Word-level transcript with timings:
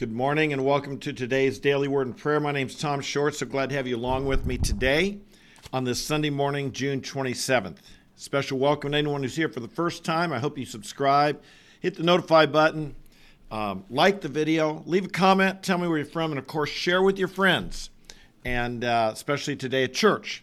Good 0.00 0.12
morning 0.12 0.54
and 0.54 0.64
welcome 0.64 0.96
to 1.00 1.12
today's 1.12 1.58
Daily 1.58 1.86
Word 1.86 2.06
and 2.06 2.16
Prayer. 2.16 2.40
My 2.40 2.52
name 2.52 2.68
is 2.68 2.74
Tom 2.74 3.02
Short, 3.02 3.34
so 3.34 3.44
glad 3.44 3.68
to 3.68 3.74
have 3.74 3.86
you 3.86 3.96
along 3.96 4.24
with 4.24 4.46
me 4.46 4.56
today 4.56 5.18
on 5.74 5.84
this 5.84 6.02
Sunday 6.02 6.30
morning, 6.30 6.72
June 6.72 7.02
27th. 7.02 7.76
Special 8.16 8.58
welcome 8.58 8.92
to 8.92 8.96
anyone 8.96 9.22
who's 9.22 9.36
here 9.36 9.50
for 9.50 9.60
the 9.60 9.68
first 9.68 10.02
time. 10.02 10.32
I 10.32 10.38
hope 10.38 10.56
you 10.56 10.64
subscribe, 10.64 11.42
hit 11.80 11.96
the 11.96 12.02
notify 12.02 12.46
button, 12.46 12.96
um, 13.50 13.84
like 13.90 14.22
the 14.22 14.30
video, 14.30 14.82
leave 14.86 15.04
a 15.04 15.08
comment, 15.10 15.62
tell 15.62 15.76
me 15.76 15.86
where 15.86 15.98
you're 15.98 16.06
from, 16.06 16.32
and 16.32 16.38
of 16.38 16.46
course, 16.46 16.70
share 16.70 17.02
with 17.02 17.18
your 17.18 17.28
friends, 17.28 17.90
and 18.42 18.82
uh, 18.84 19.10
especially 19.12 19.54
today 19.54 19.84
at 19.84 19.92
church. 19.92 20.42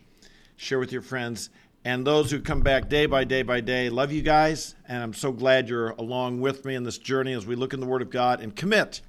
Share 0.58 0.78
with 0.78 0.92
your 0.92 1.02
friends 1.02 1.50
and 1.84 2.06
those 2.06 2.30
who 2.30 2.42
come 2.42 2.62
back 2.62 2.90
day 2.90 3.08
by 3.08 3.24
day 3.24 3.42
by 3.42 3.62
day. 3.62 3.90
Love 3.90 4.12
you 4.12 4.22
guys, 4.22 4.76
and 4.88 5.02
I'm 5.02 5.16
so 5.16 5.32
glad 5.32 5.68
you're 5.68 5.96
along 5.98 6.42
with 6.42 6.64
me 6.64 6.76
in 6.76 6.84
this 6.84 7.00
journey 7.00 7.34
as 7.34 7.48
we 7.48 7.56
look 7.56 7.74
in 7.74 7.80
the 7.80 7.88
Word 7.88 8.04
of 8.04 8.12
God 8.12 8.40
and 8.40 8.56
commit 8.56 9.02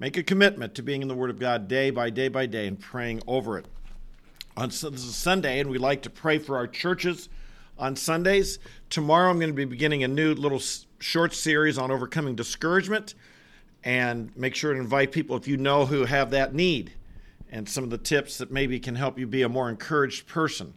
Make 0.00 0.16
a 0.16 0.22
commitment 0.22 0.74
to 0.76 0.82
being 0.82 1.02
in 1.02 1.08
the 1.08 1.14
Word 1.14 1.28
of 1.28 1.38
God 1.38 1.68
day 1.68 1.90
by 1.90 2.08
day 2.08 2.28
by 2.28 2.46
day 2.46 2.66
and 2.66 2.80
praying 2.80 3.20
over 3.26 3.58
it. 3.58 3.66
On 4.56 4.70
this 4.70 4.82
is 4.82 5.14
Sunday, 5.14 5.60
and 5.60 5.68
we 5.68 5.76
like 5.76 6.00
to 6.02 6.10
pray 6.10 6.38
for 6.38 6.56
our 6.56 6.66
churches 6.66 7.28
on 7.78 7.96
Sundays. 7.96 8.58
Tomorrow, 8.88 9.28
I'm 9.28 9.38
going 9.38 9.50
to 9.50 9.54
be 9.54 9.66
beginning 9.66 10.02
a 10.02 10.08
new 10.08 10.32
little 10.32 10.62
short 11.00 11.34
series 11.34 11.76
on 11.76 11.90
overcoming 11.90 12.34
discouragement, 12.34 13.14
and 13.84 14.34
make 14.34 14.54
sure 14.54 14.72
to 14.72 14.80
invite 14.80 15.12
people 15.12 15.36
if 15.36 15.46
you 15.46 15.58
know 15.58 15.84
who 15.84 16.06
have 16.06 16.30
that 16.30 16.54
need, 16.54 16.94
and 17.52 17.68
some 17.68 17.84
of 17.84 17.90
the 17.90 17.98
tips 17.98 18.38
that 18.38 18.50
maybe 18.50 18.80
can 18.80 18.94
help 18.94 19.18
you 19.18 19.26
be 19.26 19.42
a 19.42 19.50
more 19.50 19.68
encouraged 19.68 20.26
person. 20.26 20.72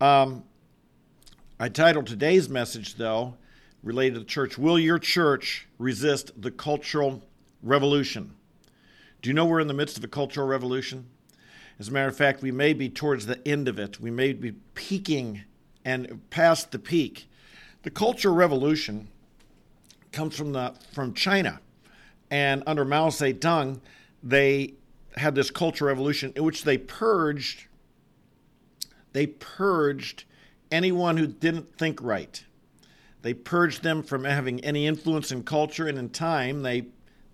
Um, 0.00 0.42
I 1.60 1.68
titled 1.68 2.08
today's 2.08 2.48
message, 2.48 2.96
though, 2.96 3.36
related 3.84 4.14
to 4.14 4.20
the 4.20 4.26
church 4.26 4.58
Will 4.58 4.80
your 4.80 4.98
church 4.98 5.68
resist 5.78 6.32
the 6.42 6.50
cultural 6.50 7.22
revolution. 7.62 8.34
Do 9.20 9.30
you 9.30 9.34
know 9.34 9.44
we're 9.44 9.60
in 9.60 9.68
the 9.68 9.74
midst 9.74 9.96
of 9.96 10.04
a 10.04 10.08
cultural 10.08 10.46
revolution? 10.46 11.06
As 11.78 11.88
a 11.88 11.92
matter 11.92 12.08
of 12.08 12.16
fact, 12.16 12.42
we 12.42 12.52
may 12.52 12.72
be 12.72 12.88
towards 12.88 13.26
the 13.26 13.46
end 13.46 13.68
of 13.68 13.78
it. 13.78 14.00
We 14.00 14.10
may 14.10 14.32
be 14.32 14.52
peaking 14.74 15.42
and 15.84 16.20
past 16.30 16.70
the 16.70 16.78
peak. 16.78 17.28
The 17.82 17.90
cultural 17.90 18.34
revolution 18.34 19.08
comes 20.12 20.36
from 20.36 20.52
the 20.52 20.74
from 20.92 21.14
China, 21.14 21.60
and 22.30 22.62
under 22.66 22.84
Mao 22.84 23.08
Zedong, 23.08 23.80
they 24.22 24.74
had 25.16 25.34
this 25.34 25.50
cultural 25.50 25.88
revolution 25.88 26.32
in 26.36 26.44
which 26.44 26.64
they 26.64 26.78
purged 26.78 27.66
they 29.12 29.26
purged 29.26 30.24
anyone 30.70 31.16
who 31.16 31.26
didn't 31.26 31.76
think 31.76 32.02
right. 32.02 32.44
They 33.20 33.34
purged 33.34 33.82
them 33.82 34.02
from 34.02 34.24
having 34.24 34.60
any 34.64 34.86
influence 34.86 35.30
in 35.30 35.44
culture, 35.44 35.86
and 35.86 35.98
in 35.98 36.08
time, 36.08 36.62
they 36.62 36.86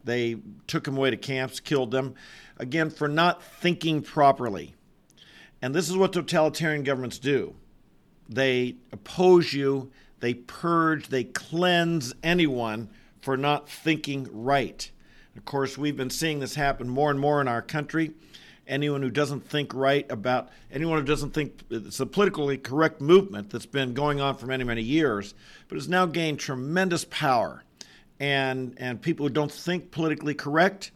they 0.09 0.37
took 0.67 0.84
them 0.84 0.97
away 0.97 1.11
to 1.11 1.17
camps, 1.17 1.61
killed 1.61 1.91
them, 1.91 2.14
again, 2.56 2.91
for 2.91 3.09
not 3.09 3.42
thinking 3.42 4.03
properly. 4.03 4.75
And 5.61 5.75
this 5.75 5.89
is 5.89 5.97
what 5.97 6.12
totalitarian 6.12 6.83
governments 6.83 7.19
do 7.19 7.55
they 8.29 8.77
oppose 8.92 9.55
you, 9.55 9.91
they 10.20 10.34
purge, 10.34 11.09
they 11.09 11.25
cleanse 11.25 12.14
anyone 12.23 12.91
for 13.20 13.36
not 13.36 13.69
thinking 13.69 14.29
right. 14.31 14.91
Of 15.36 15.45
course, 15.45 15.79
we've 15.79 15.97
been 15.97 16.11
seeing 16.11 16.41
this 16.41 16.55
happen 16.55 16.89
more 16.89 17.11
and 17.11 17.19
more 17.19 17.41
in 17.41 17.48
our 17.48 17.62
country. 17.62 18.12
Anyone 18.67 19.01
who 19.01 19.11
doesn't 19.11 19.48
think 19.48 19.73
right 19.73 20.11
about 20.11 20.51
anyone 20.70 20.98
who 20.98 21.05
doesn't 21.05 21.31
think 21.31 21.61
it's 21.70 22.01
a 22.01 22.06
politically 22.06 22.59
correct 22.59 23.01
movement 23.01 23.48
that's 23.48 23.64
been 23.64 23.95
going 23.95 24.20
on 24.20 24.36
for 24.36 24.45
many, 24.45 24.62
many 24.62 24.83
years, 24.83 25.34
but 25.69 25.77
has 25.77 25.89
now 25.89 26.05
gained 26.05 26.39
tremendous 26.39 27.06
power 27.06 27.64
and 28.20 28.74
and 28.78 29.00
people 29.00 29.27
who 29.27 29.33
don't 29.33 29.52
think 29.52 29.91
politically 29.91 30.34
correct, 30.34 30.91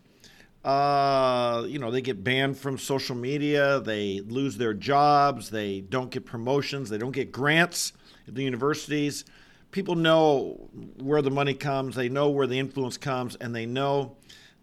uh, 0.65 1.65
you 1.67 1.79
know, 1.79 1.91
they 1.91 2.01
get 2.01 2.23
banned 2.23 2.57
from 2.57 2.79
social 2.79 3.17
media. 3.17 3.81
They 3.81 4.21
lose 4.21 4.57
their 4.57 4.75
jobs. 4.75 5.51
They 5.51 5.81
don't 5.81 6.11
get 6.11 6.25
promotions. 6.25 6.89
They 6.89 6.99
don't 6.99 7.13
get 7.13 7.33
grants 7.33 7.93
at 8.29 8.35
the 8.35 8.45
universities. 8.45 9.25
People 9.73 9.95
know 9.95 10.69
where 11.01 11.23
the 11.23 11.31
money 11.31 11.55
comes. 11.55 11.97
They 11.97 12.09
know 12.09 12.31
where 12.31 12.47
the 12.47 12.59
influence 12.59 12.97
comes, 12.97 13.37
and 13.37 13.55
they 13.55 13.67
know 13.67 14.17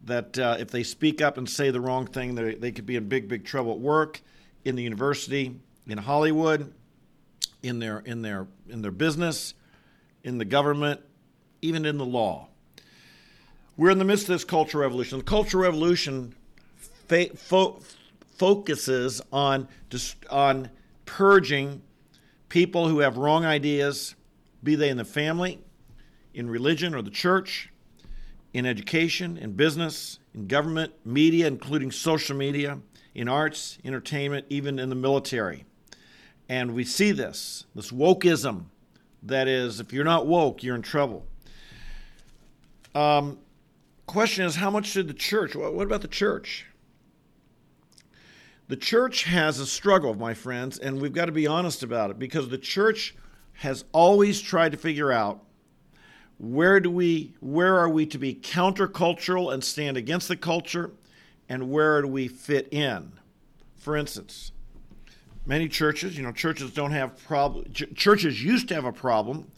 that 0.05 0.37
uh, 0.39 0.57
if 0.59 0.71
they 0.71 0.83
speak 0.83 1.21
up 1.21 1.37
and 1.37 1.49
say 1.49 1.71
the 1.71 1.81
wrong 1.81 2.05
thing, 2.05 2.35
they, 2.35 2.55
they 2.55 2.71
could 2.71 2.85
be 2.85 2.95
in 2.95 3.09
big, 3.09 3.27
big 3.27 3.43
trouble 3.43 3.73
at 3.73 3.79
work, 3.79 4.21
in 4.63 4.75
the 4.75 4.83
university, 4.83 5.59
in 5.87 5.97
Hollywood, 5.97 6.73
in 7.63 7.79
their 7.79 7.99
in 7.99 8.21
their 8.21 8.47
in 8.69 8.81
their 8.81 8.91
business, 8.91 9.53
in 10.23 10.37
the 10.37 10.45
government, 10.45 11.01
even 11.61 11.85
in 11.85 11.97
the 11.97 12.05
law. 12.05 12.48
We're 13.79 13.91
in 13.91 13.97
the 13.97 14.03
midst 14.03 14.23
of 14.23 14.35
this 14.35 14.43
cultural 14.43 14.81
revolution. 14.81 15.19
The 15.19 15.23
cultural 15.23 15.63
revolution 15.63 16.35
fa- 17.07 17.33
fo- 17.33 17.79
focuses 18.37 19.21
on 19.31 19.69
dis- 19.89 20.17
on 20.29 20.69
purging 21.05 21.81
people 22.49 22.89
who 22.89 22.99
have 22.99 23.15
wrong 23.15 23.45
ideas, 23.45 24.15
be 24.61 24.75
they 24.75 24.89
in 24.89 24.97
the 24.97 25.05
family, 25.05 25.61
in 26.33 26.49
religion 26.49 26.93
or 26.93 27.01
the 27.01 27.09
church, 27.09 27.71
in 28.53 28.65
education, 28.65 29.37
in 29.37 29.53
business, 29.53 30.19
in 30.35 30.47
government, 30.47 30.91
media, 31.05 31.47
including 31.47 31.89
social 31.89 32.35
media, 32.35 32.79
in 33.15 33.29
arts, 33.29 33.77
entertainment, 33.85 34.45
even 34.49 34.77
in 34.77 34.89
the 34.89 34.95
military. 34.95 35.63
And 36.49 36.75
we 36.75 36.83
see 36.83 37.13
this, 37.13 37.63
this 37.73 37.91
wokeism 37.91 38.65
that 39.23 39.47
is, 39.47 39.79
if 39.79 39.93
you're 39.93 40.03
not 40.03 40.27
woke, 40.27 40.63
you're 40.63 40.75
in 40.75 40.81
trouble. 40.81 41.25
Um, 42.93 43.39
question 44.09 44.43
is 44.43 44.55
how 44.55 44.71
much 44.71 44.87
should 44.87 45.07
the 45.07 45.13
church, 45.13 45.55
what 45.55 45.85
about 45.85 46.01
the 46.01 46.07
church? 46.07 46.65
The 48.67 48.75
church 48.75 49.25
has 49.25 49.59
a 49.59 49.67
struggle, 49.67 50.15
my 50.15 50.33
friends, 50.33 50.79
and 50.79 50.99
we've 50.99 51.13
got 51.13 51.25
to 51.25 51.31
be 51.31 51.45
honest 51.45 51.83
about 51.83 52.09
it 52.09 52.17
because 52.17 52.49
the 52.49 52.57
church 52.57 53.15
has 53.53 53.85
always 53.91 54.41
tried 54.41 54.71
to 54.71 54.79
figure 54.79 55.11
out 55.11 55.43
where 56.39 56.79
do 56.79 56.89
we 56.89 57.35
where 57.39 57.77
are 57.77 57.89
we 57.89 58.07
to 58.07 58.17
be 58.17 58.33
countercultural 58.33 59.53
and 59.53 59.63
stand 59.63 59.95
against 59.95 60.27
the 60.27 60.37
culture 60.37 60.91
and 61.47 61.69
where 61.69 62.01
do 62.01 62.07
we 62.07 62.27
fit 62.27 62.67
in? 62.73 63.11
For 63.75 63.95
instance, 63.95 64.53
many 65.45 65.67
churches, 65.67 66.17
you 66.17 66.23
know, 66.23 66.31
churches 66.31 66.71
don't 66.71 66.91
have 66.91 67.23
problem 67.25 67.71
churches 67.73 68.43
used 68.43 68.69
to 68.69 68.75
have 68.75 68.85
a 68.85 68.91
problem 68.93 69.51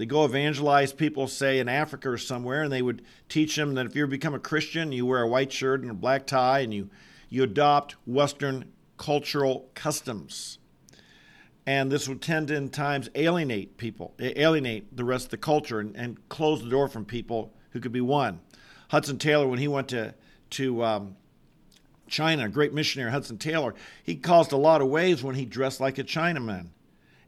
they 0.00 0.06
go 0.06 0.24
evangelize 0.24 0.94
people, 0.94 1.28
say 1.28 1.58
in 1.58 1.68
Africa 1.68 2.08
or 2.08 2.16
somewhere, 2.16 2.62
and 2.62 2.72
they 2.72 2.80
would 2.80 3.02
teach 3.28 3.54
them 3.54 3.74
that 3.74 3.84
if 3.84 3.94
you 3.94 4.06
become 4.06 4.32
a 4.32 4.38
Christian, 4.38 4.92
you 4.92 5.04
wear 5.04 5.20
a 5.20 5.28
white 5.28 5.52
shirt 5.52 5.82
and 5.82 5.90
a 5.90 5.94
black 5.94 6.26
tie, 6.26 6.60
and 6.60 6.72
you 6.72 6.88
you 7.28 7.42
adopt 7.42 7.96
Western 8.06 8.72
cultural 8.96 9.68
customs. 9.74 10.58
And 11.66 11.92
this 11.92 12.08
would 12.08 12.22
tend 12.22 12.48
to, 12.48 12.54
in 12.54 12.70
times, 12.70 13.10
alienate 13.14 13.76
people, 13.76 14.14
alienate 14.18 14.96
the 14.96 15.04
rest 15.04 15.26
of 15.26 15.32
the 15.32 15.36
culture, 15.36 15.80
and, 15.80 15.94
and 15.94 16.26
close 16.30 16.62
the 16.62 16.70
door 16.70 16.88
from 16.88 17.04
people 17.04 17.52
who 17.72 17.80
could 17.80 17.92
be 17.92 18.00
won. 18.00 18.40
Hudson 18.88 19.18
Taylor, 19.18 19.48
when 19.48 19.58
he 19.58 19.68
went 19.68 19.88
to 19.88 20.14
to 20.52 20.82
um, 20.82 21.16
China, 22.08 22.48
great 22.48 22.72
missionary 22.72 23.10
Hudson 23.10 23.36
Taylor, 23.36 23.74
he 24.02 24.16
caused 24.16 24.52
a 24.52 24.56
lot 24.56 24.80
of 24.80 24.88
waves 24.88 25.22
when 25.22 25.34
he 25.34 25.44
dressed 25.44 25.78
like 25.78 25.98
a 25.98 26.04
Chinaman 26.04 26.68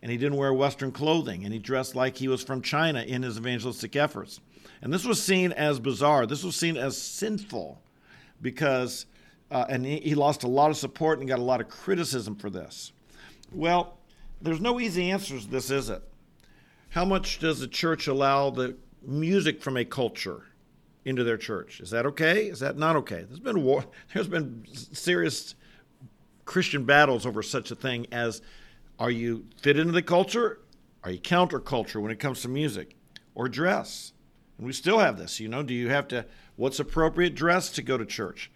and 0.02 0.10
he 0.10 0.18
didn't 0.18 0.36
wear 0.36 0.52
Western 0.52 0.90
clothing, 0.90 1.44
and 1.44 1.52
he 1.52 1.60
dressed 1.60 1.94
like 1.94 2.16
he 2.16 2.26
was 2.26 2.42
from 2.42 2.60
China 2.60 3.02
in 3.02 3.22
his 3.22 3.38
evangelistic 3.38 3.94
efforts. 3.94 4.40
And 4.82 4.92
this 4.92 5.04
was 5.04 5.22
seen 5.22 5.52
as 5.52 5.78
bizarre. 5.78 6.26
This 6.26 6.42
was 6.42 6.56
seen 6.56 6.76
as 6.76 7.00
sinful 7.00 7.80
because, 8.40 9.06
uh, 9.50 9.64
and 9.68 9.86
he, 9.86 9.98
he 10.00 10.14
lost 10.16 10.42
a 10.42 10.48
lot 10.48 10.70
of 10.70 10.76
support 10.76 11.20
and 11.20 11.28
got 11.28 11.38
a 11.38 11.42
lot 11.42 11.60
of 11.60 11.68
criticism 11.68 12.34
for 12.34 12.50
this. 12.50 12.92
Well, 13.52 13.98
there's 14.40 14.60
no 14.60 14.80
easy 14.80 15.10
answers 15.12 15.44
to 15.44 15.50
this, 15.50 15.70
is 15.70 15.88
it? 15.88 16.02
How 16.90 17.04
much 17.04 17.38
does 17.38 17.60
the 17.60 17.68
church 17.68 18.08
allow 18.08 18.50
the 18.50 18.76
music 19.06 19.62
from 19.62 19.76
a 19.76 19.84
culture 19.84 20.46
into 21.04 21.22
their 21.22 21.36
church? 21.36 21.80
Is 21.80 21.90
that 21.90 22.06
okay? 22.06 22.46
Is 22.46 22.58
that 22.58 22.76
not 22.76 22.96
okay? 22.96 23.22
There's 23.22 23.40
been 23.40 23.62
war. 23.62 23.84
There's 24.14 24.28
been 24.28 24.66
serious 24.72 25.54
Christian 26.44 26.84
battles 26.84 27.24
over 27.24 27.40
such 27.40 27.70
a 27.70 27.76
thing 27.76 28.08
as 28.10 28.42
are 28.98 29.10
you 29.10 29.46
fit 29.60 29.78
into 29.78 29.92
the 29.92 30.02
culture? 30.02 30.60
Are 31.04 31.10
you 31.10 31.18
counterculture 31.18 32.00
when 32.00 32.12
it 32.12 32.18
comes 32.18 32.42
to 32.42 32.48
music 32.48 32.96
or 33.34 33.48
dress? 33.48 34.12
And 34.58 34.66
we 34.66 34.72
still 34.72 34.98
have 34.98 35.18
this. 35.18 35.40
You 35.40 35.48
know, 35.48 35.62
do 35.62 35.74
you 35.74 35.88
have 35.88 36.08
to, 36.08 36.26
what's 36.56 36.78
appropriate 36.78 37.34
dress 37.34 37.70
to 37.70 37.82
go 37.82 37.98
to 37.98 38.04
church? 38.04 38.50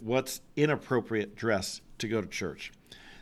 What's 0.00 0.40
inappropriate 0.56 1.36
dress 1.36 1.82
to 1.98 2.08
go 2.08 2.20
to 2.20 2.26
church? 2.26 2.72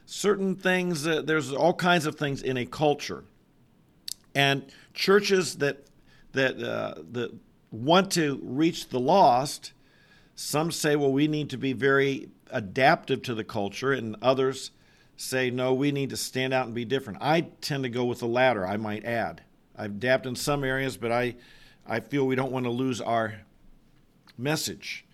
Certain 0.06 0.54
things, 0.54 1.06
uh, 1.06 1.22
there's 1.22 1.52
all 1.52 1.75
kinds 1.75 2.06
of 2.06 2.16
things 2.16 2.43
in 2.43 2.56
a 2.56 2.66
culture. 2.66 3.25
And 4.34 4.64
churches 4.94 5.56
that, 5.56 5.87
that, 6.32 6.62
uh, 6.62 7.02
that 7.12 7.34
want 7.70 8.12
to 8.12 8.40
reach 8.43 8.88
the 8.90 9.00
lost, 9.00 9.72
some 10.34 10.70
say, 10.70 10.96
well, 10.96 11.12
we 11.12 11.26
need 11.26 11.50
to 11.50 11.56
be 11.56 11.72
very 11.72 12.28
adaptive 12.50 13.22
to 13.22 13.34
the 13.34 13.44
culture, 13.44 13.93
and 13.93 14.16
others 14.22 14.70
say, 15.22 15.50
no, 15.50 15.72
we 15.72 15.92
need 15.92 16.10
to 16.10 16.16
stand 16.16 16.52
out 16.52 16.66
and 16.66 16.74
be 16.74 16.84
different. 16.84 17.19
I 17.22 17.42
tend 17.60 17.84
to 17.84 17.88
go 17.88 18.04
with 18.04 18.19
the 18.19 18.26
latter, 18.26 18.66
I 18.66 18.76
might 18.76 19.04
add. 19.04 19.42
I've 19.76 19.92
adapted 19.92 20.30
in 20.30 20.36
some 20.36 20.64
areas, 20.64 20.96
but 20.96 21.12
I, 21.12 21.36
I 21.86 22.00
feel 22.00 22.26
we 22.26 22.34
don't 22.34 22.52
want 22.52 22.66
to 22.66 22.70
lose 22.70 23.00
our 23.00 23.34
message. 24.36 25.04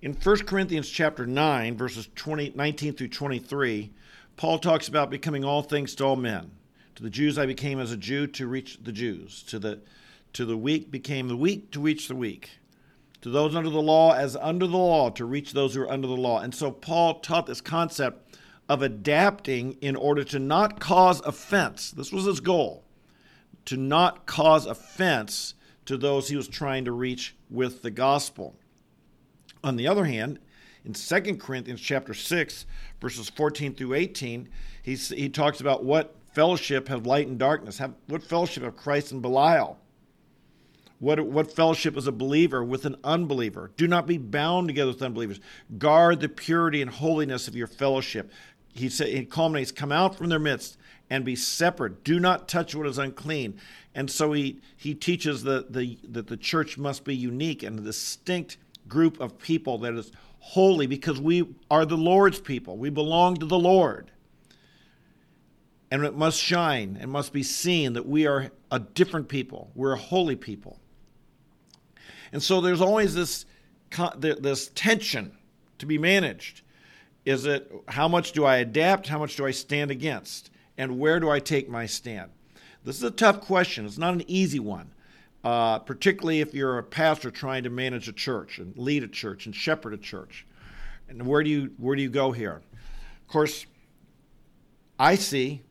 In 0.00 0.14
1 0.14 0.38
Corinthians 0.46 0.88
chapter 0.88 1.26
9, 1.26 1.76
verses 1.76 2.08
20, 2.14 2.52
19 2.54 2.94
through 2.94 3.08
23, 3.08 3.92
Paul 4.36 4.58
talks 4.58 4.88
about 4.88 5.10
becoming 5.10 5.44
all 5.44 5.62
things 5.62 5.94
to 5.96 6.04
all 6.04 6.16
men. 6.16 6.50
To 6.96 7.02
the 7.02 7.10
Jews 7.10 7.38
I 7.38 7.46
became 7.46 7.78
as 7.78 7.92
a 7.92 7.96
Jew 7.96 8.26
to 8.26 8.46
reach 8.46 8.78
the 8.82 8.92
Jews. 8.92 9.42
To 9.44 9.58
the 9.58 9.80
to 10.32 10.44
the 10.44 10.56
weak 10.56 10.90
became 10.90 11.28
the 11.28 11.36
weak 11.36 11.70
to 11.70 11.80
reach 11.80 12.08
the 12.08 12.14
weak. 12.14 12.58
To 13.22 13.30
those 13.30 13.54
under 13.54 13.70
the 13.70 13.80
law 13.80 14.12
as 14.12 14.36
under 14.36 14.66
the 14.66 14.76
law 14.76 15.10
to 15.10 15.24
reach 15.24 15.52
those 15.52 15.74
who 15.74 15.82
are 15.82 15.90
under 15.90 16.06
the 16.06 16.16
law. 16.16 16.40
And 16.40 16.54
so 16.54 16.70
Paul 16.70 17.20
taught 17.20 17.46
this 17.46 17.60
concept 17.60 18.27
of 18.68 18.82
adapting 18.82 19.72
in 19.80 19.96
order 19.96 20.24
to 20.24 20.38
not 20.38 20.78
cause 20.80 21.20
offense. 21.20 21.90
This 21.90 22.12
was 22.12 22.24
his 22.24 22.40
goal. 22.40 22.84
To 23.66 23.76
not 23.76 24.26
cause 24.26 24.66
offense 24.66 25.54
to 25.86 25.96
those 25.96 26.28
he 26.28 26.36
was 26.36 26.48
trying 26.48 26.84
to 26.84 26.92
reach 26.92 27.34
with 27.48 27.82
the 27.82 27.90
gospel. 27.90 28.56
On 29.64 29.76
the 29.76 29.86
other 29.86 30.04
hand, 30.04 30.38
in 30.84 30.92
2 30.92 31.36
Corinthians 31.36 31.80
chapter 31.80 32.14
6, 32.14 32.66
verses 33.00 33.28
14 33.30 33.74
through 33.74 33.94
18, 33.94 34.48
he's, 34.82 35.08
he 35.08 35.28
talks 35.28 35.60
about 35.60 35.84
what 35.84 36.14
fellowship 36.34 36.88
have 36.88 37.06
light 37.06 37.26
and 37.26 37.38
darkness, 37.38 37.78
have, 37.78 37.94
what 38.06 38.22
fellowship 38.22 38.62
have 38.62 38.76
Christ 38.76 39.12
and 39.12 39.22
Belial. 39.22 39.78
What, 41.00 41.20
what 41.20 41.54
fellowship 41.54 41.96
is 41.96 42.06
a 42.06 42.12
believer 42.12 42.64
with 42.64 42.84
an 42.84 42.96
unbeliever? 43.04 43.70
Do 43.76 43.86
not 43.86 44.06
be 44.06 44.18
bound 44.18 44.68
together 44.68 44.90
with 44.90 45.02
unbelievers. 45.02 45.40
Guard 45.78 46.20
the 46.20 46.28
purity 46.28 46.82
and 46.82 46.90
holiness 46.90 47.46
of 47.46 47.54
your 47.54 47.68
fellowship. 47.68 48.32
He 48.78 48.88
said 48.88 49.08
it 49.08 49.30
culminates, 49.30 49.72
come 49.72 49.92
out 49.92 50.16
from 50.16 50.28
their 50.28 50.38
midst 50.38 50.78
and 51.10 51.24
be 51.24 51.36
separate. 51.36 52.04
Do 52.04 52.20
not 52.20 52.48
touch 52.48 52.74
what 52.74 52.86
is 52.86 52.98
unclean. 52.98 53.58
And 53.94 54.10
so 54.10 54.32
he, 54.32 54.60
he 54.76 54.94
teaches 54.94 55.42
that 55.44 55.72
the, 55.72 55.98
that 56.08 56.26
the 56.26 56.36
church 56.36 56.78
must 56.78 57.04
be 57.04 57.16
unique 57.16 57.62
and 57.62 57.78
a 57.78 57.82
distinct 57.82 58.58
group 58.86 59.20
of 59.20 59.38
people 59.38 59.78
that 59.78 59.94
is 59.94 60.12
holy 60.38 60.86
because 60.86 61.20
we 61.20 61.54
are 61.70 61.84
the 61.84 61.96
Lord's 61.96 62.40
people. 62.40 62.76
We 62.76 62.90
belong 62.90 63.36
to 63.36 63.46
the 63.46 63.58
Lord. 63.58 64.10
And 65.90 66.04
it 66.04 66.14
must 66.14 66.38
shine 66.38 66.98
and 67.00 67.10
must 67.10 67.32
be 67.32 67.42
seen 67.42 67.94
that 67.94 68.06
we 68.06 68.26
are 68.26 68.50
a 68.70 68.78
different 68.78 69.28
people. 69.28 69.70
We're 69.74 69.94
a 69.94 69.98
holy 69.98 70.36
people. 70.36 70.78
And 72.30 72.42
so 72.42 72.60
there's 72.60 72.82
always 72.82 73.14
this, 73.14 73.46
this 74.18 74.70
tension 74.74 75.32
to 75.78 75.86
be 75.86 75.96
managed. 75.96 76.62
Is 77.28 77.44
it 77.44 77.70
how 77.88 78.08
much 78.08 78.32
do 78.32 78.44
I 78.44 78.56
adapt? 78.56 79.08
How 79.08 79.18
much 79.18 79.36
do 79.36 79.44
I 79.44 79.50
stand 79.50 79.90
against? 79.90 80.50
And 80.76 80.98
where 80.98 81.20
do 81.20 81.28
I 81.28 81.40
take 81.40 81.68
my 81.68 81.86
stand? 81.86 82.30
This 82.84 82.96
is 82.96 83.02
a 83.02 83.10
tough 83.10 83.40
question. 83.40 83.84
It's 83.84 83.98
not 83.98 84.14
an 84.14 84.24
easy 84.28 84.60
one 84.60 84.92
uh, 85.44 85.78
particularly 85.78 86.40
if 86.40 86.52
you're 86.52 86.78
a 86.78 86.82
pastor 86.82 87.30
trying 87.30 87.62
to 87.62 87.70
manage 87.70 88.08
a 88.08 88.12
church 88.12 88.58
and 88.58 88.76
lead 88.76 89.02
a 89.02 89.08
church 89.08 89.46
and 89.46 89.54
shepherd 89.54 89.94
a 89.94 89.98
church. 89.98 90.46
And 91.08 91.26
where 91.26 91.42
do 91.42 91.50
you 91.50 91.72
where 91.78 91.96
do 91.96 92.02
you 92.02 92.10
go 92.10 92.32
here? 92.32 92.60
Of 93.22 93.28
course, 93.28 93.64
I 94.98 95.14
see 95.14 95.62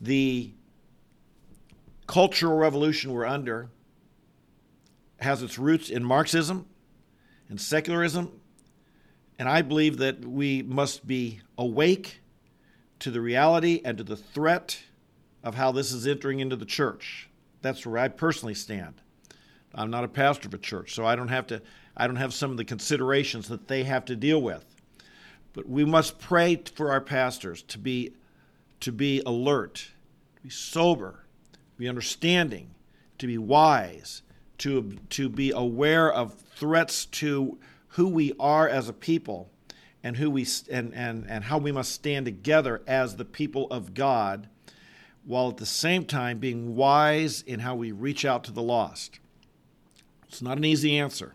the 0.00 0.52
cultural 2.06 2.56
revolution 2.56 3.12
we're 3.12 3.26
under 3.26 3.68
has 5.20 5.42
its 5.42 5.58
roots 5.58 5.90
in 5.90 6.02
Marxism 6.02 6.66
and 7.48 7.60
secularism, 7.60 8.39
and 9.40 9.48
I 9.48 9.62
believe 9.62 9.96
that 9.96 10.22
we 10.22 10.60
must 10.62 11.06
be 11.06 11.40
awake 11.56 12.20
to 12.98 13.10
the 13.10 13.22
reality 13.22 13.80
and 13.82 13.96
to 13.96 14.04
the 14.04 14.14
threat 14.16 14.78
of 15.42 15.54
how 15.54 15.72
this 15.72 15.92
is 15.92 16.06
entering 16.06 16.40
into 16.40 16.56
the 16.56 16.66
church. 16.66 17.30
That's 17.62 17.86
where 17.86 17.96
I 17.96 18.08
personally 18.08 18.52
stand. 18.52 19.00
I'm 19.74 19.90
not 19.90 20.04
a 20.04 20.08
pastor 20.08 20.48
of 20.48 20.52
a 20.52 20.58
church, 20.58 20.94
so 20.94 21.06
I 21.06 21.16
don't 21.16 21.28
have 21.28 21.46
to 21.46 21.62
I 21.96 22.06
don't 22.06 22.16
have 22.16 22.34
some 22.34 22.50
of 22.50 22.58
the 22.58 22.66
considerations 22.66 23.48
that 23.48 23.66
they 23.66 23.84
have 23.84 24.04
to 24.06 24.16
deal 24.16 24.42
with. 24.42 24.62
But 25.54 25.66
we 25.66 25.86
must 25.86 26.18
pray 26.18 26.62
for 26.74 26.92
our 26.92 27.00
pastors 27.00 27.62
to 27.62 27.78
be 27.78 28.12
to 28.80 28.92
be 28.92 29.22
alert, 29.24 29.86
to 30.36 30.42
be 30.42 30.50
sober, 30.50 31.24
to 31.52 31.78
be 31.78 31.88
understanding, 31.88 32.74
to 33.16 33.26
be 33.26 33.38
wise, 33.38 34.20
to 34.58 34.98
to 35.08 35.30
be 35.30 35.50
aware 35.50 36.12
of 36.12 36.34
threats 36.34 37.06
to 37.06 37.58
who 37.90 38.08
we 38.08 38.32
are 38.38 38.68
as 38.68 38.88
a 38.88 38.92
people 38.92 39.50
and 40.02 40.16
who 40.16 40.30
we 40.30 40.46
and, 40.70 40.94
and, 40.94 41.26
and 41.28 41.44
how 41.44 41.58
we 41.58 41.72
must 41.72 41.92
stand 41.92 42.24
together 42.24 42.82
as 42.86 43.16
the 43.16 43.24
people 43.24 43.66
of 43.70 43.94
God 43.94 44.48
while 45.24 45.48
at 45.48 45.58
the 45.58 45.66
same 45.66 46.04
time 46.04 46.38
being 46.38 46.74
wise 46.74 47.42
in 47.42 47.60
how 47.60 47.74
we 47.74 47.92
reach 47.92 48.24
out 48.24 48.44
to 48.44 48.52
the 48.52 48.62
lost. 48.62 49.20
It's 50.28 50.40
not 50.40 50.56
an 50.56 50.64
easy 50.64 50.98
answer. 50.98 51.34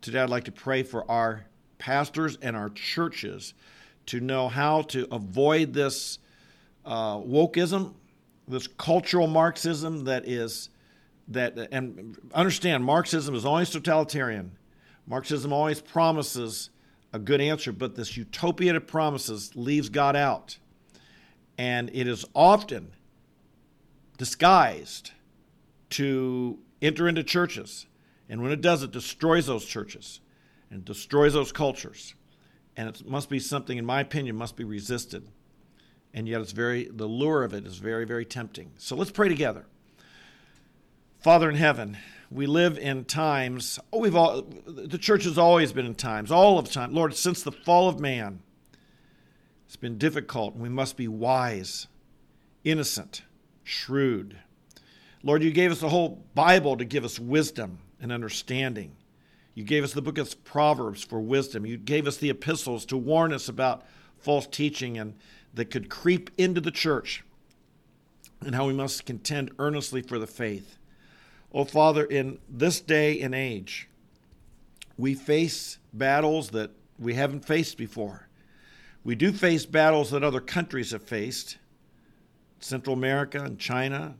Today, 0.00 0.20
I'd 0.20 0.30
like 0.30 0.44
to 0.44 0.52
pray 0.52 0.82
for 0.82 1.10
our 1.10 1.46
pastors 1.78 2.38
and 2.40 2.54
our 2.54 2.68
churches 2.70 3.54
to 4.06 4.20
know 4.20 4.48
how 4.48 4.82
to 4.82 5.06
avoid 5.12 5.72
this 5.72 6.18
uh, 6.84 7.16
wokeism, 7.16 7.94
this 8.46 8.66
cultural 8.66 9.26
Marxism 9.26 10.04
that 10.04 10.28
is 10.28 10.70
that, 11.28 11.56
and 11.70 12.16
understand 12.34 12.84
Marxism 12.84 13.34
is 13.34 13.44
always 13.44 13.70
totalitarian. 13.70 14.52
Marxism 15.10 15.52
always 15.52 15.80
promises 15.80 16.70
a 17.12 17.18
good 17.18 17.40
answer, 17.40 17.72
but 17.72 17.96
this 17.96 18.16
utopia 18.16 18.76
it 18.76 18.86
promises 18.86 19.56
leaves 19.56 19.88
God 19.88 20.14
out. 20.14 20.58
And 21.58 21.90
it 21.92 22.06
is 22.06 22.24
often 22.32 22.92
disguised 24.18 25.10
to 25.90 26.60
enter 26.80 27.08
into 27.08 27.24
churches. 27.24 27.86
And 28.28 28.40
when 28.40 28.52
it 28.52 28.60
does, 28.60 28.84
it 28.84 28.92
destroys 28.92 29.48
those 29.48 29.64
churches 29.64 30.20
and 30.70 30.84
destroys 30.84 31.32
those 31.32 31.50
cultures. 31.50 32.14
And 32.76 32.88
it 32.88 33.04
must 33.04 33.28
be 33.28 33.40
something, 33.40 33.76
in 33.76 33.84
my 33.84 34.00
opinion, 34.00 34.36
must 34.36 34.54
be 34.54 34.62
resisted. 34.62 35.26
And 36.14 36.28
yet 36.28 36.40
it's 36.40 36.52
very 36.52 36.84
the 36.84 37.06
lure 37.06 37.42
of 37.42 37.52
it 37.52 37.66
is 37.66 37.78
very, 37.78 38.04
very 38.04 38.24
tempting. 38.24 38.70
So 38.76 38.94
let's 38.94 39.10
pray 39.10 39.28
together. 39.28 39.66
Father 41.18 41.50
in 41.50 41.56
heaven, 41.56 41.98
we 42.30 42.46
live 42.46 42.78
in 42.78 43.04
times, 43.04 43.78
oh, 43.92 43.98
we've 43.98 44.14
all 44.14 44.42
the 44.66 44.98
church 44.98 45.24
has 45.24 45.36
always 45.36 45.72
been 45.72 45.86
in 45.86 45.94
times, 45.94 46.30
all 46.30 46.58
of 46.58 46.70
time. 46.70 46.94
Lord, 46.94 47.14
since 47.16 47.42
the 47.42 47.52
fall 47.52 47.88
of 47.88 47.98
man, 47.98 48.40
it's 49.66 49.76
been 49.76 49.98
difficult, 49.98 50.56
we 50.56 50.68
must 50.68 50.96
be 50.96 51.08
wise, 51.08 51.88
innocent, 52.64 53.22
shrewd. 53.64 54.38
Lord, 55.22 55.42
you 55.42 55.50
gave 55.50 55.70
us 55.70 55.80
the 55.80 55.88
whole 55.88 56.24
Bible 56.34 56.76
to 56.76 56.84
give 56.84 57.04
us 57.04 57.18
wisdom 57.18 57.78
and 58.00 58.12
understanding. 58.12 58.96
You 59.54 59.64
gave 59.64 59.84
us 59.84 59.92
the 59.92 60.02
book 60.02 60.16
of 60.16 60.42
Proverbs 60.44 61.04
for 61.04 61.20
wisdom. 61.20 61.66
You 61.66 61.76
gave 61.76 62.06
us 62.06 62.16
the 62.16 62.30
epistles 62.30 62.86
to 62.86 62.96
warn 62.96 63.32
us 63.32 63.48
about 63.48 63.84
false 64.18 64.46
teaching 64.46 64.98
and 64.98 65.14
that 65.52 65.70
could 65.70 65.90
creep 65.90 66.30
into 66.38 66.60
the 66.60 66.70
church 66.70 67.24
and 68.40 68.54
how 68.54 68.66
we 68.66 68.72
must 68.72 69.04
contend 69.04 69.50
earnestly 69.58 70.00
for 70.00 70.18
the 70.18 70.26
faith. 70.26 70.78
Oh, 71.52 71.64
Father, 71.64 72.04
in 72.04 72.38
this 72.48 72.80
day 72.80 73.20
and 73.20 73.34
age, 73.34 73.88
we 74.96 75.14
face 75.14 75.78
battles 75.92 76.50
that 76.50 76.70
we 76.98 77.14
haven't 77.14 77.44
faced 77.44 77.76
before. 77.76 78.28
We 79.02 79.14
do 79.14 79.32
face 79.32 79.66
battles 79.66 80.10
that 80.10 80.22
other 80.22 80.40
countries 80.40 80.92
have 80.92 81.02
faced, 81.02 81.58
Central 82.60 82.94
America 82.94 83.42
and 83.42 83.58
China, 83.58 84.14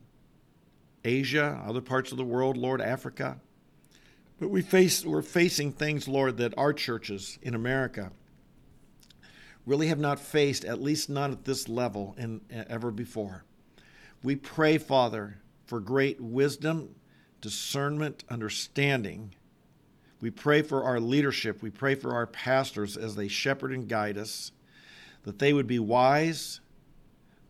Asia, 1.05 1.63
other 1.67 1.83
parts 1.83 2.11
of 2.11 2.19
the 2.19 2.25
world, 2.25 2.57
Lord, 2.57 2.81
Africa. 2.81 3.39
But 4.41 4.49
we 4.49 4.63
face, 4.63 5.05
we're 5.05 5.23
facing 5.23 5.73
things, 5.73 6.09
Lord, 6.09 6.39
that 6.39 6.57
our 6.57 6.73
churches 6.73 7.39
in 7.43 7.55
America 7.55 8.11
really 9.67 9.89
have 9.89 9.99
not 9.99 10.19
faced, 10.19 10.65
at 10.65 10.81
least 10.81 11.11
not 11.11 11.31
at 11.31 11.45
this 11.45 11.69
level 11.69 12.15
in, 12.19 12.41
ever 12.51 12.91
before. 12.91 13.45
We 14.23 14.37
pray, 14.37 14.79
Father, 14.79 15.39
for 15.67 15.79
great 15.79 16.21
wisdom, 16.21 16.95
discernment, 17.41 18.25
understanding. 18.29 19.35
We 20.21 20.31
pray 20.31 20.63
for 20.63 20.85
our 20.85 21.01
leadership. 21.01 21.63
We 21.63 21.71
pray 21.71 21.95
for 21.95 22.13
our 22.13 22.27
pastors 22.27 22.97
as 22.97 23.17
they 23.17 23.29
shepherd 23.29 23.73
and 23.73 23.89
guide 23.89 24.19
us, 24.19 24.53
that 25.25 25.39
they 25.39 25.53
would 25.53 25.67
be 25.67 25.79
wise, 25.79 26.61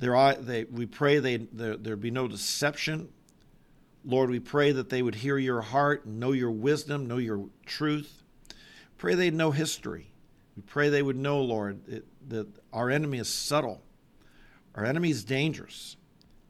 there, 0.00 0.34
they, 0.34 0.64
we 0.64 0.86
pray 0.86 1.18
they, 1.18 1.36
there, 1.36 1.76
there 1.76 1.96
be 1.96 2.10
no 2.10 2.26
deception. 2.26 3.10
Lord, 4.02 4.30
we 4.30 4.40
pray 4.40 4.72
that 4.72 4.88
they 4.88 5.02
would 5.02 5.14
hear 5.14 5.36
your 5.36 5.60
heart, 5.60 6.06
know 6.06 6.32
your 6.32 6.50
wisdom, 6.50 7.06
know 7.06 7.18
your 7.18 7.46
truth. 7.66 8.22
Pray 8.96 9.14
they'd 9.14 9.34
know 9.34 9.50
history. 9.50 10.10
We 10.56 10.62
pray 10.62 10.88
they 10.88 11.02
would 11.02 11.16
know, 11.16 11.42
Lord, 11.42 11.86
it, 11.86 12.06
that 12.30 12.48
our 12.72 12.88
enemy 12.88 13.18
is 13.18 13.28
subtle. 13.28 13.82
Our 14.74 14.86
enemy 14.86 15.10
is 15.10 15.22
dangerous, 15.22 15.96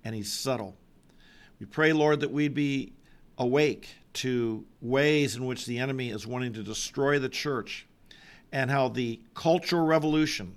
and 0.05 0.15
he's 0.15 0.33
subtle. 0.33 0.77
We 1.59 1.67
pray, 1.67 1.93
Lord, 1.93 2.21
that 2.21 2.31
we'd 2.31 2.55
be 2.55 2.93
awake 3.41 3.89
to 4.13 4.65
ways 4.81 5.35
in 5.35 5.45
which 5.47 5.67
the 5.67 5.79
enemy 5.79 6.11
is 6.11 6.27
wanting 6.27 6.53
to 6.53 6.63
destroy 6.63 7.19
the 7.19 7.29
church 7.29 7.89
and 8.53 8.71
how 8.71 8.87
the 8.89 9.21
cultural 9.35 9.85
revolution 9.85 10.55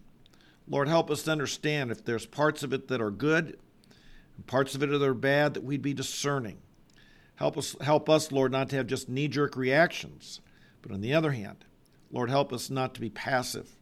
Lord, 0.68 0.88
help 0.88 1.12
us 1.12 1.24
to 1.24 1.32
understand 1.32 1.92
if 1.92 2.06
there's 2.06 2.26
parts 2.26 2.64
of 2.64 2.74
it 2.74 2.88
that 2.88 3.02
are 3.02 3.12
good 3.12 3.58
and 4.38 4.48
parts 4.48 4.76
of 4.76 4.84
it 4.84 4.88
that 4.88 5.04
are 5.04 5.14
bad, 5.14 5.54
that 5.54 5.64
we'd 5.64 5.82
be 5.82 5.94
discerning. 5.94 6.58
Help 7.36 7.58
us, 7.58 7.76
help 7.82 8.10
us, 8.10 8.32
Lord, 8.32 8.52
not 8.52 8.70
to 8.70 8.78
have 8.78 8.88
just 8.88 9.10
knee 9.10 9.28
jerk 9.28 9.58
reactions, 9.58 10.40
but 10.82 10.92
on 10.92 11.02
the 11.02 11.14
other 11.14 11.32
hand, 11.32 11.66
Lord, 12.12 12.30
help 12.30 12.54
us 12.54 12.70
not 12.70 12.94
to 12.94 13.02
be 13.02 13.10
passive. 13.10 13.76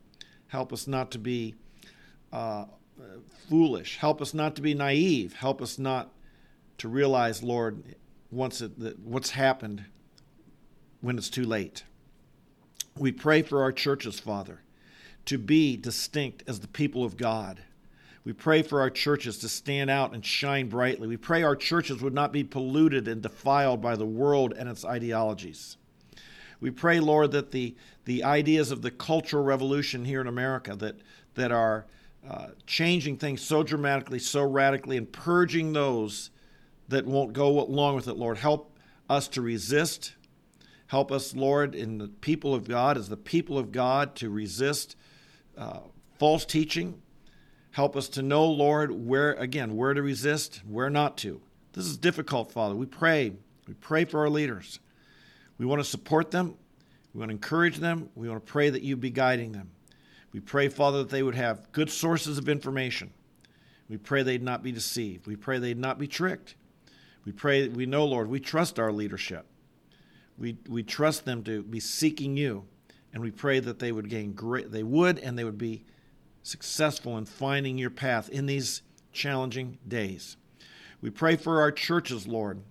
Help 0.48 0.74
us 0.74 0.88
not 0.88 1.12
to 1.12 1.20
be 1.20 1.56
uh, 2.34 2.66
foolish. 3.50 3.98
Help 3.98 4.22
us 4.22 4.34
not 4.34 4.56
to 4.56 4.62
be 4.62 4.74
naive. 4.74 5.34
Help 5.34 5.62
us 5.62 5.78
not 5.78 6.14
to 6.80 6.88
realize, 6.88 7.44
Lord, 7.44 7.84
once 8.32 8.62
it, 8.62 8.80
that 8.80 9.00
what's 9.00 9.32
happened 9.32 9.86
when 11.02 11.18
it's 11.18 11.30
too 11.30 11.44
late. 11.44 11.84
We 12.98 13.12
pray 13.12 13.42
for 13.42 13.62
our 13.62 13.72
churches, 13.72 14.20
Father, 14.20 14.62
to 15.26 15.38
be 15.38 15.78
distinct 15.78 16.44
as 16.48 16.60
the 16.60 16.68
people 16.68 17.04
of 17.04 17.18
God. 17.18 17.62
We 18.24 18.34
pray 18.34 18.62
for 18.62 18.82
our 18.82 18.90
churches 18.90 19.40
to 19.40 19.50
stand 19.50 19.90
out 19.90 20.14
and 20.14 20.24
shine 20.24 20.70
brightly. 20.70 21.08
We 21.08 21.18
pray 21.18 21.42
our 21.42 21.56
churches 21.56 22.02
would 22.02 22.14
not 22.14 22.32
be 22.32 22.44
polluted 22.44 23.08
and 23.08 23.22
defiled 23.22 23.82
by 23.82 23.96
the 23.96 24.06
world 24.06 24.54
and 24.56 24.70
its 24.70 24.86
ideologies. 24.86 25.78
We 26.60 26.70
pray, 26.70 27.00
Lord, 27.00 27.32
that 27.32 27.50
the, 27.50 27.76
the 28.06 28.24
ideas 28.24 28.70
of 28.70 28.84
the 28.84 28.92
cultural 28.92 29.44
revolution 29.44 30.06
here 30.06 30.22
in 30.22 30.28
America 30.28 30.76
that, 30.76 30.98
that 31.34 31.52
are 31.52 31.88
uh, 32.28 32.50
changing 32.68 33.18
things 33.18 33.42
so 33.42 33.64
dramatically, 33.64 34.20
so 34.20 34.44
radically, 34.44 34.98
and 34.98 35.12
purging 35.12 35.74
those 35.74 36.30
that 36.92 37.06
won't 37.06 37.34
go 37.34 37.60
along 37.62 37.96
with 37.96 38.08
it, 38.08 38.16
Lord, 38.16 38.38
help 38.38 38.78
us 39.10 39.28
to 39.30 39.42
resist. 39.42 40.14
Help 40.88 41.12
us, 41.12 41.36
Lord, 41.36 41.74
in 41.74 41.98
the 41.98 42.08
people 42.08 42.54
of 42.54 42.68
God, 42.68 42.98
as 42.98 43.10
the 43.10 43.18
people 43.18 43.58
of 43.58 43.72
God, 43.72 44.16
to 44.18 44.30
resist 44.30 44.96
uh, 45.58 45.80
false 46.20 46.46
teaching. 46.46 47.02
Help 47.72 47.96
us 47.96 48.10
to 48.10 48.22
know, 48.22 48.46
Lord, 48.46 48.92
where, 48.92 49.34
again, 49.34 49.76
where 49.76 49.94
to 49.94 50.02
resist, 50.02 50.62
where 50.68 50.90
not 50.90 51.18
to. 51.20 51.42
This 51.74 51.86
is 51.86 51.98
difficult, 51.98 52.52
Father. 52.52 52.76
We 52.76 52.86
pray. 52.86 53.34
We 53.68 53.74
pray 53.76 54.06
for 54.06 54.20
our 54.20 54.30
leaders. 54.30 54.80
We 55.58 55.66
want 55.66 55.80
to 55.82 55.88
support 55.88 56.32
them. 56.32 56.56
We 57.14 57.20
want 57.20 57.30
to 57.30 57.36
encourage 57.36 57.78
them. 57.78 58.10
We 58.16 58.28
want 58.28 58.46
to 58.46 58.52
pray 58.52 58.70
that 58.70 58.82
you 58.82 58.98
be 58.98 59.10
guiding 59.10 59.54
them. 59.54 59.72
We 60.34 60.42
pray, 60.42 60.68
Father, 60.68 61.00
that 61.00 61.10
they 61.10 61.24
would 61.24 61.36
have 61.36 61.72
good 61.72 61.90
sources 61.90 62.38
of 62.38 62.50
information. 62.50 63.12
We 63.88 63.98
pray 63.98 64.24
they'd 64.24 64.44
not 64.44 64.64
be 64.64 64.72
deceived. 64.72 65.28
We 65.28 65.36
pray 65.36 65.60
they'd 65.60 65.78
not 65.78 66.00
be 66.00 66.08
tricked. 66.08 66.56
We 67.26 67.32
pray, 67.32 67.68
we 67.68 67.86
know, 67.86 68.06
Lord, 68.06 68.30
we 68.30 68.40
trust 68.40 68.80
our 68.80 68.92
leadership. 68.92 69.46
We, 70.38 70.58
we 70.68 70.84
trust 70.84 71.26
them 71.26 71.44
to 71.44 71.62
be 71.64 71.80
seeking 71.80 72.36
you. 72.36 72.66
And 73.14 73.22
we 73.22 73.32
pray 73.32 73.60
that 73.60 73.80
they 73.80 73.92
would 73.92 74.10
gain 74.10 74.34
great, 74.34 74.72
they 74.72 74.84
would, 74.84 75.20
and 75.20 75.38
they 75.38 75.44
would 75.44 75.58
be 75.58 75.84
successful 76.44 77.18
in 77.18 77.26
finding 77.26 77.78
your 77.78 77.90
path 77.90 78.30
in 78.30 78.46
these 78.46 78.82
challenging 79.12 79.78
days. 79.88 80.38
We 81.02 81.10
pray 81.10 81.36
for 81.36 81.60
our 81.62 81.72
churches, 81.72 82.26
Lord, 82.26 82.62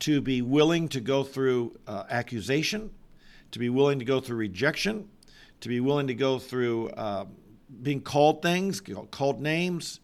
to 0.00 0.20
be 0.20 0.42
willing 0.42 0.88
to 0.90 1.00
go 1.00 1.24
through 1.24 1.76
uh, 1.86 2.04
accusation, 2.08 2.90
to 3.50 3.58
be 3.58 3.68
willing 3.68 3.98
to 3.98 4.04
go 4.04 4.20
through 4.20 4.36
rejection, 4.36 5.08
to 5.60 5.68
be 5.68 5.80
willing 5.80 6.06
to 6.06 6.14
go 6.14 6.38
through 6.38 6.90
uh, 6.90 7.26
being 7.82 8.00
called 8.00 8.42
things, 8.42 8.80
called 9.10 9.40
names. 9.40 10.00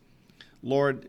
Lord, 0.62 1.08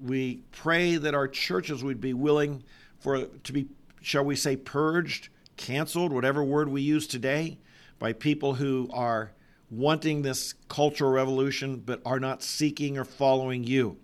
we 0.00 0.42
pray 0.52 0.96
that 0.96 1.14
our 1.14 1.28
churches 1.28 1.82
would 1.82 2.00
be 2.00 2.14
willing 2.14 2.62
for 2.98 3.24
to 3.26 3.52
be, 3.52 3.66
shall 4.00 4.24
we 4.24 4.36
say, 4.36 4.56
purged, 4.56 5.28
canceled, 5.56 6.12
whatever 6.12 6.42
word 6.42 6.68
we 6.68 6.82
use 6.82 7.06
today, 7.06 7.58
by 7.98 8.12
people 8.12 8.54
who 8.54 8.88
are 8.92 9.32
wanting 9.70 10.22
this 10.22 10.54
cultural 10.68 11.10
revolution 11.10 11.76
but 11.78 12.00
are 12.04 12.20
not 12.20 12.42
seeking 12.42 12.98
or 12.98 13.04
following 13.04 13.64
you. 13.64 13.96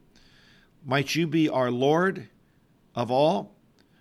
Might 0.85 1.15
you 1.15 1.27
be 1.27 1.49
our 1.49 1.71
Lord 1.71 2.29
of 2.95 3.11
all? 3.11 3.55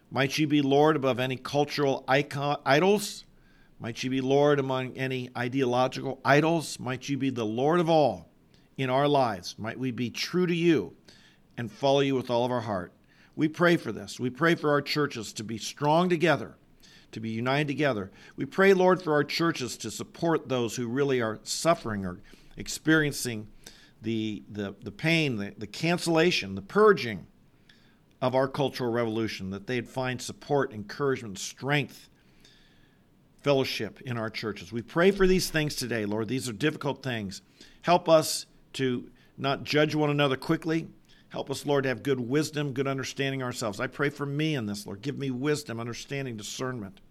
Might 0.10 0.38
you 0.38 0.48
be 0.48 0.62
Lord 0.62 0.96
above 0.96 1.20
any 1.20 1.36
cultural 1.36 2.06
icon, 2.08 2.58
idols? 2.66 3.26
Might 3.80 4.04
you 4.04 4.10
be 4.10 4.22
Lord 4.22 4.60
among 4.60 4.98
any 4.98 5.30
ideological 5.38 6.22
idols? 6.24 6.80
Might 6.80 7.10
you 7.10 7.18
be 7.18 7.30
the 7.30 7.46
Lord 7.46 7.80
of 7.80 7.90
all 7.90 8.30
in 8.78 8.90
our 8.90 9.08
lives? 9.08 9.56
Might 9.58 9.78
we 9.78 9.92
be 9.92 10.10
true 10.10 10.48
to 10.48 10.56
you 10.56 10.96
and 11.58 11.72
follow 11.72 12.02
you 12.02 12.16
with 12.16 12.30
all 12.30 12.46
of 12.46 12.52
our 12.52 12.62
heart? 12.62 12.94
We 13.36 13.48
pray 13.48 13.78
for 13.78 13.92
this. 13.92 14.20
We 14.20 14.30
pray 14.30 14.56
for 14.56 14.72
our 14.72 14.82
churches 14.82 15.32
to 15.34 15.44
be 15.44 15.58
strong 15.58 16.10
together, 16.10 16.56
to 17.12 17.20
be 17.20 17.30
united 17.30 17.68
together. 17.68 18.12
We 18.36 18.46
pray, 18.46 18.74
Lord, 18.74 19.02
for 19.02 19.14
our 19.14 19.24
churches 19.24 19.78
to 19.78 19.92
support 19.92 20.50
those 20.50 20.76
who 20.76 20.88
really 20.88 21.22
are 21.22 21.40
suffering 21.44 22.06
or 22.06 22.20
experiencing 22.58 23.48
the, 24.02 24.44
the, 24.50 24.76
the 24.82 24.92
pain, 24.92 25.38
the, 25.38 25.54
the 25.58 25.68
cancellation, 25.68 26.56
the 26.56 26.62
purging 26.62 27.28
of 28.22 28.34
our 28.34 28.48
cultural 28.48 28.92
revolution, 28.92 29.52
that 29.52 29.68
they'd 29.68 29.88
find 29.88 30.22
support, 30.22 30.74
encouragement, 30.74 31.38
strength 31.38 32.10
fellowship 33.42 34.02
in 34.02 34.18
our 34.18 34.30
churches. 34.30 34.72
We 34.72 34.82
pray 34.82 35.12
for 35.12 35.28
these 35.28 35.50
things 35.50 35.76
today, 35.76 36.06
Lord. 36.06 36.28
These 36.28 36.50
are 36.50 36.54
difficult 36.54 37.04
things. 37.04 37.42
Help 37.84 38.10
us 38.10 38.46
to 38.74 39.10
not 39.38 39.64
judge 39.64 39.94
one 39.94 40.10
another 40.10 40.36
quickly. 40.36 40.88
Help 41.30 41.52
us, 41.52 41.66
Lord, 41.66 41.84
to 41.84 41.90
have 41.90 42.04
good 42.04 42.20
wisdom, 42.20 42.74
good 42.74 42.88
understanding 42.88 43.44
ourselves. 43.44 43.80
I 43.80 43.88
pray 43.88 44.10
for 44.10 44.26
me 44.26 44.56
in 44.56 44.66
this, 44.66 44.86
Lord. 44.86 45.02
Give 45.02 45.18
me 45.18 45.30
wisdom, 45.30 45.80
understanding, 45.80 46.38
discernment, 46.38 47.02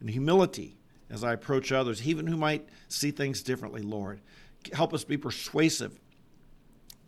and 0.00 0.10
humility 0.10 0.76
as 1.08 1.22
I 1.22 1.32
approach 1.32 1.70
others, 1.70 2.06
even 2.06 2.26
who 2.26 2.36
might 2.36 2.68
see 2.88 3.10
things 3.10 3.42
differently, 3.42 3.82
Lord. 3.82 4.20
Help 4.72 4.92
us 4.92 5.04
be 5.04 5.16
persuasive, 5.16 6.00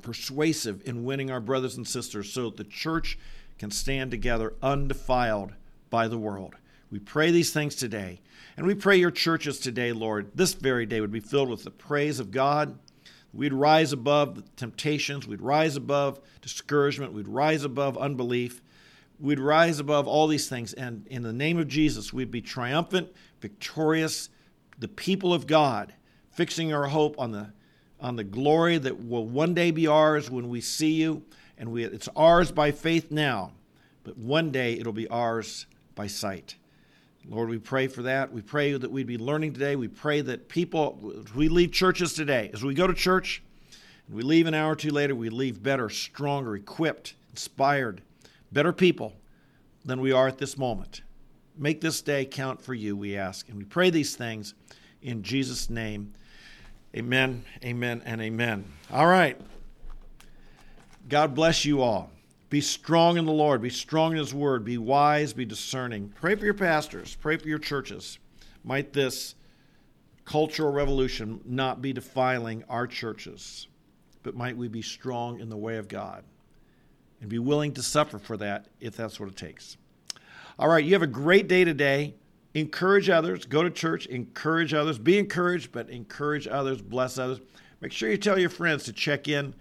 persuasive 0.02 0.86
in 0.86 1.04
winning 1.04 1.30
our 1.30 1.40
brothers 1.40 1.76
and 1.76 1.86
sisters 1.86 2.32
so 2.32 2.44
that 2.44 2.56
the 2.56 2.64
church 2.64 3.18
can 3.58 3.70
stand 3.70 4.10
together 4.10 4.54
undefiled 4.62 5.52
by 5.90 6.06
the 6.06 6.18
world. 6.18 6.54
We 6.90 6.98
pray 7.00 7.30
these 7.30 7.52
things 7.52 7.74
today. 7.74 8.20
And 8.56 8.66
we 8.66 8.74
pray 8.74 8.96
your 8.96 9.10
churches 9.10 9.58
today, 9.58 9.92
Lord, 9.92 10.30
this 10.34 10.54
very 10.54 10.86
day 10.86 11.00
would 11.00 11.10
be 11.10 11.20
filled 11.20 11.50
with 11.50 11.64
the 11.64 11.70
praise 11.70 12.20
of 12.20 12.30
God. 12.30 12.78
We'd 13.36 13.52
rise 13.52 13.92
above 13.92 14.42
temptations. 14.56 15.26
We'd 15.26 15.42
rise 15.42 15.76
above 15.76 16.20
discouragement. 16.40 17.12
We'd 17.12 17.28
rise 17.28 17.64
above 17.64 17.98
unbelief. 17.98 18.62
We'd 19.20 19.40
rise 19.40 19.78
above 19.78 20.06
all 20.06 20.26
these 20.26 20.48
things. 20.48 20.72
And 20.72 21.06
in 21.08 21.22
the 21.22 21.32
name 21.32 21.58
of 21.58 21.68
Jesus, 21.68 22.12
we'd 22.12 22.30
be 22.30 22.40
triumphant, 22.40 23.12
victorious, 23.40 24.30
the 24.78 24.88
people 24.88 25.34
of 25.34 25.46
God, 25.46 25.92
fixing 26.30 26.72
our 26.72 26.86
hope 26.86 27.18
on 27.18 27.32
the, 27.32 27.50
on 28.00 28.16
the 28.16 28.24
glory 28.24 28.78
that 28.78 29.04
will 29.04 29.26
one 29.26 29.54
day 29.54 29.70
be 29.70 29.86
ours 29.86 30.30
when 30.30 30.48
we 30.48 30.60
see 30.60 30.92
you. 30.92 31.22
And 31.58 31.72
we, 31.72 31.84
it's 31.84 32.08
ours 32.16 32.50
by 32.52 32.70
faith 32.70 33.10
now, 33.10 33.52
but 34.04 34.18
one 34.18 34.50
day 34.50 34.74
it'll 34.74 34.92
be 34.92 35.08
ours 35.08 35.66
by 35.94 36.06
sight. 36.06 36.56
Lord, 37.28 37.48
we 37.48 37.58
pray 37.58 37.88
for 37.88 38.02
that. 38.02 38.32
We 38.32 38.40
pray 38.40 38.72
that 38.72 38.90
we'd 38.90 39.06
be 39.06 39.18
learning 39.18 39.52
today. 39.52 39.74
We 39.74 39.88
pray 39.88 40.20
that 40.20 40.48
people, 40.48 41.24
we 41.34 41.48
leave 41.48 41.72
churches 41.72 42.14
today, 42.14 42.50
as 42.54 42.62
we 42.62 42.74
go 42.74 42.86
to 42.86 42.94
church, 42.94 43.42
and 44.06 44.16
we 44.16 44.22
leave 44.22 44.46
an 44.46 44.54
hour 44.54 44.72
or 44.72 44.76
two 44.76 44.90
later, 44.90 45.14
we 45.14 45.28
leave 45.28 45.62
better, 45.62 45.88
stronger, 45.88 46.54
equipped, 46.54 47.14
inspired, 47.30 48.00
better 48.52 48.72
people 48.72 49.12
than 49.84 50.00
we 50.00 50.12
are 50.12 50.28
at 50.28 50.38
this 50.38 50.56
moment. 50.56 51.02
Make 51.58 51.80
this 51.80 52.00
day 52.02 52.24
count 52.24 52.62
for 52.62 52.74
you, 52.74 52.96
we 52.96 53.16
ask. 53.16 53.48
And 53.48 53.58
we 53.58 53.64
pray 53.64 53.90
these 53.90 54.14
things 54.14 54.54
in 55.02 55.22
Jesus' 55.22 55.68
name. 55.68 56.12
Amen, 56.94 57.44
amen, 57.64 58.02
and 58.04 58.20
amen. 58.20 58.64
All 58.92 59.06
right. 59.06 59.40
God 61.08 61.34
bless 61.34 61.64
you 61.64 61.82
all. 61.82 62.10
Be 62.48 62.60
strong 62.60 63.16
in 63.16 63.24
the 63.24 63.32
Lord. 63.32 63.60
Be 63.60 63.70
strong 63.70 64.12
in 64.12 64.18
His 64.18 64.32
word. 64.32 64.64
Be 64.64 64.78
wise. 64.78 65.32
Be 65.32 65.44
discerning. 65.44 66.12
Pray 66.14 66.34
for 66.36 66.44
your 66.44 66.54
pastors. 66.54 67.16
Pray 67.16 67.36
for 67.36 67.48
your 67.48 67.58
churches. 67.58 68.18
Might 68.62 68.92
this 68.92 69.34
cultural 70.24 70.72
revolution 70.72 71.40
not 71.44 71.82
be 71.82 71.92
defiling 71.92 72.64
our 72.68 72.86
churches, 72.86 73.68
but 74.22 74.36
might 74.36 74.56
we 74.56 74.68
be 74.68 74.82
strong 74.82 75.40
in 75.40 75.48
the 75.48 75.56
way 75.56 75.76
of 75.76 75.88
God 75.88 76.24
and 77.20 77.30
be 77.30 77.38
willing 77.38 77.72
to 77.74 77.82
suffer 77.82 78.18
for 78.18 78.36
that 78.36 78.66
if 78.80 78.96
that's 78.96 79.18
what 79.18 79.28
it 79.28 79.36
takes. 79.36 79.76
All 80.58 80.68
right, 80.68 80.84
you 80.84 80.92
have 80.92 81.02
a 81.02 81.08
great 81.08 81.48
day 81.48 81.64
today. 81.64 82.14
Encourage 82.54 83.10
others. 83.10 83.44
Go 83.44 83.62
to 83.62 83.70
church. 83.70 84.06
Encourage 84.06 84.72
others. 84.72 84.98
Be 84.98 85.18
encouraged, 85.18 85.72
but 85.72 85.90
encourage 85.90 86.48
others. 86.48 86.80
Bless 86.80 87.18
others. 87.18 87.40
Make 87.80 87.92
sure 87.92 88.10
you 88.10 88.16
tell 88.16 88.38
your 88.38 88.50
friends 88.50 88.84
to 88.84 88.92
check 88.92 89.28
in 89.28 89.54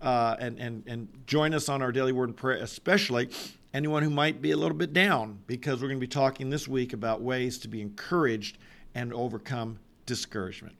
uh, 0.00 0.36
and, 0.38 0.58
and, 0.58 0.82
and 0.86 1.08
join 1.26 1.54
us 1.54 1.68
on 1.68 1.82
our 1.82 1.92
daily 1.92 2.12
word 2.12 2.28
and 2.28 2.36
prayer, 2.36 2.58
especially 2.62 3.28
anyone 3.74 4.02
who 4.02 4.10
might 4.10 4.40
be 4.40 4.50
a 4.52 4.56
little 4.56 4.76
bit 4.76 4.92
down, 4.92 5.38
because 5.46 5.80
we're 5.80 5.88
going 5.88 6.00
to 6.00 6.06
be 6.06 6.08
talking 6.08 6.50
this 6.50 6.68
week 6.68 6.92
about 6.92 7.20
ways 7.20 7.58
to 7.58 7.68
be 7.68 7.80
encouraged 7.80 8.58
and 8.94 9.12
overcome 9.12 9.78
discouragement. 10.06 10.76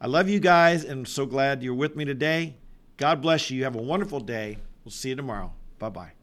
I 0.00 0.06
love 0.06 0.28
you 0.28 0.40
guys 0.40 0.84
and 0.84 1.00
I'm 1.00 1.06
so 1.06 1.26
glad 1.26 1.62
you're 1.62 1.74
with 1.74 1.96
me 1.96 2.04
today. 2.04 2.54
God 2.96 3.20
bless 3.20 3.50
you. 3.50 3.58
You 3.58 3.64
have 3.64 3.76
a 3.76 3.82
wonderful 3.82 4.20
day. 4.20 4.58
We'll 4.84 4.92
see 4.92 5.10
you 5.10 5.16
tomorrow. 5.16 5.52
Bye 5.78 5.90
bye. 5.90 6.17